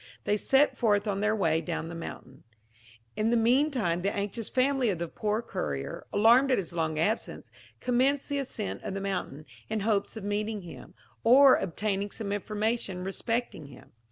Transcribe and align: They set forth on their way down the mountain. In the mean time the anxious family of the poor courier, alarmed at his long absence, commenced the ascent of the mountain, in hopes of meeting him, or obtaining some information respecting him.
They 0.23 0.35
set 0.35 0.75
forth 0.75 1.07
on 1.07 1.19
their 1.19 1.35
way 1.35 1.61
down 1.61 1.87
the 1.87 1.93
mountain. 1.93 2.43
In 3.15 3.29
the 3.29 3.37
mean 3.37 3.69
time 3.69 4.01
the 4.01 4.11
anxious 4.11 4.49
family 4.49 4.89
of 4.89 4.97
the 4.97 5.07
poor 5.07 5.43
courier, 5.43 6.07
alarmed 6.11 6.49
at 6.49 6.57
his 6.57 6.73
long 6.73 6.97
absence, 6.97 7.51
commenced 7.79 8.27
the 8.27 8.39
ascent 8.39 8.81
of 8.81 8.95
the 8.95 8.99
mountain, 8.99 9.45
in 9.69 9.81
hopes 9.81 10.17
of 10.17 10.23
meeting 10.23 10.63
him, 10.63 10.95
or 11.23 11.53
obtaining 11.55 12.09
some 12.09 12.31
information 12.31 13.03
respecting 13.03 13.67
him. 13.67 13.91